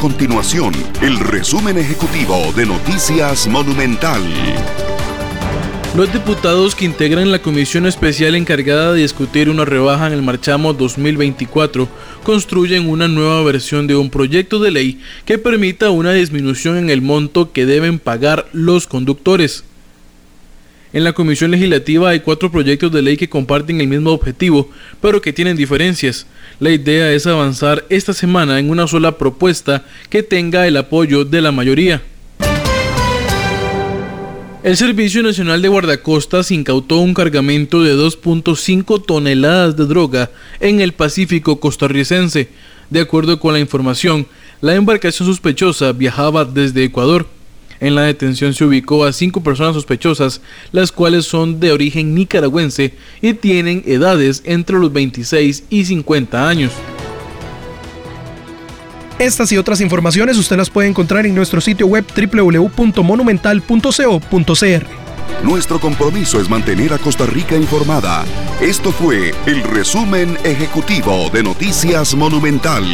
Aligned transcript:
Continuación, 0.00 0.74
el 1.00 1.18
resumen 1.18 1.78
ejecutivo 1.78 2.52
de 2.54 2.66
Noticias 2.66 3.46
Monumental. 3.48 4.22
Los 5.96 6.12
diputados 6.12 6.74
que 6.74 6.84
integran 6.84 7.32
la 7.32 7.40
comisión 7.40 7.86
especial 7.86 8.34
encargada 8.34 8.92
de 8.92 9.00
discutir 9.00 9.48
una 9.48 9.64
rebaja 9.64 10.06
en 10.06 10.12
el 10.12 10.20
marchamo 10.20 10.74
2024 10.74 11.88
construyen 12.24 12.90
una 12.90 13.08
nueva 13.08 13.42
versión 13.42 13.86
de 13.86 13.96
un 13.96 14.10
proyecto 14.10 14.58
de 14.58 14.70
ley 14.70 15.00
que 15.24 15.38
permita 15.38 15.88
una 15.88 16.12
disminución 16.12 16.76
en 16.76 16.90
el 16.90 17.00
monto 17.00 17.52
que 17.52 17.64
deben 17.64 17.98
pagar 17.98 18.46
los 18.52 18.86
conductores. 18.86 19.64
En 20.96 21.04
la 21.04 21.12
Comisión 21.12 21.50
Legislativa 21.50 22.08
hay 22.08 22.20
cuatro 22.20 22.50
proyectos 22.50 22.90
de 22.90 23.02
ley 23.02 23.18
que 23.18 23.28
comparten 23.28 23.82
el 23.82 23.86
mismo 23.86 24.12
objetivo, 24.12 24.70
pero 25.02 25.20
que 25.20 25.34
tienen 25.34 25.54
diferencias. 25.54 26.26
La 26.58 26.70
idea 26.70 27.12
es 27.12 27.26
avanzar 27.26 27.84
esta 27.90 28.14
semana 28.14 28.58
en 28.58 28.70
una 28.70 28.86
sola 28.86 29.18
propuesta 29.18 29.84
que 30.08 30.22
tenga 30.22 30.66
el 30.66 30.74
apoyo 30.78 31.26
de 31.26 31.42
la 31.42 31.52
mayoría. 31.52 32.02
El 34.62 34.78
Servicio 34.78 35.22
Nacional 35.22 35.60
de 35.60 35.68
Guardacostas 35.68 36.50
incautó 36.50 37.00
un 37.00 37.12
cargamento 37.12 37.82
de 37.82 37.94
2.5 37.94 39.04
toneladas 39.04 39.76
de 39.76 39.84
droga 39.84 40.30
en 40.60 40.80
el 40.80 40.94
Pacífico 40.94 41.60
costarricense. 41.60 42.48
De 42.88 43.00
acuerdo 43.00 43.38
con 43.38 43.52
la 43.52 43.60
información, 43.60 44.26
la 44.62 44.74
embarcación 44.74 45.28
sospechosa 45.28 45.92
viajaba 45.92 46.46
desde 46.46 46.84
Ecuador. 46.84 47.35
En 47.80 47.94
la 47.94 48.02
detención 48.02 48.54
se 48.54 48.64
ubicó 48.64 49.04
a 49.04 49.12
cinco 49.12 49.42
personas 49.42 49.74
sospechosas, 49.74 50.40
las 50.72 50.92
cuales 50.92 51.26
son 51.26 51.60
de 51.60 51.72
origen 51.72 52.14
nicaragüense 52.14 52.94
y 53.20 53.34
tienen 53.34 53.82
edades 53.86 54.40
entre 54.44 54.78
los 54.78 54.90
26 54.92 55.64
y 55.68 55.84
50 55.84 56.48
años. 56.48 56.72
Estas 59.18 59.50
y 59.50 59.56
otras 59.56 59.80
informaciones 59.80 60.36
usted 60.36 60.56
las 60.56 60.68
puede 60.68 60.88
encontrar 60.88 61.24
en 61.24 61.34
nuestro 61.34 61.62
sitio 61.62 61.86
web 61.86 62.04
www.monumental.co.cr. 62.14 64.86
Nuestro 65.42 65.80
compromiso 65.80 66.40
es 66.40 66.48
mantener 66.48 66.92
a 66.92 66.98
Costa 66.98 67.26
Rica 67.26 67.56
informada. 67.56 68.24
Esto 68.60 68.92
fue 68.92 69.34
el 69.46 69.62
resumen 69.62 70.38
ejecutivo 70.44 71.30
de 71.30 71.42
Noticias 71.42 72.14
Monumental. 72.14 72.84